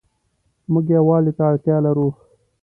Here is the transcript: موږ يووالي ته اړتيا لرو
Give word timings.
موږ 0.71 0.85
يووالي 0.97 1.31
ته 1.37 1.43
اړتيا 1.49 1.77
لرو 1.85 2.07